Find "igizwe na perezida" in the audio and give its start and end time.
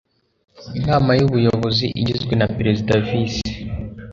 2.01-2.93